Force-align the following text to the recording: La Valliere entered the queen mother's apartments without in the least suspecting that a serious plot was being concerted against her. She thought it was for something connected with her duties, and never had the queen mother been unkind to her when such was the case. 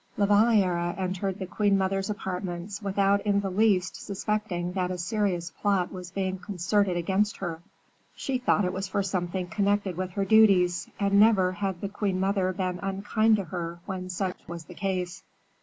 La 0.17 0.25
Valliere 0.25 0.95
entered 0.97 1.37
the 1.37 1.45
queen 1.45 1.77
mother's 1.77 2.09
apartments 2.09 2.81
without 2.81 3.21
in 3.21 3.41
the 3.41 3.51
least 3.51 3.95
suspecting 3.95 4.71
that 4.73 4.89
a 4.89 4.97
serious 4.97 5.51
plot 5.51 5.91
was 5.91 6.09
being 6.09 6.39
concerted 6.39 6.97
against 6.97 7.37
her. 7.37 7.61
She 8.15 8.39
thought 8.39 8.65
it 8.65 8.73
was 8.73 8.87
for 8.87 9.03
something 9.03 9.45
connected 9.45 9.97
with 9.97 10.09
her 10.13 10.25
duties, 10.25 10.89
and 10.99 11.19
never 11.19 11.51
had 11.51 11.81
the 11.81 11.87
queen 11.89 12.19
mother 12.19 12.51
been 12.51 12.79
unkind 12.81 13.35
to 13.35 13.43
her 13.43 13.79
when 13.85 14.09
such 14.09 14.39
was 14.47 14.65
the 14.65 14.73
case. 14.73 15.21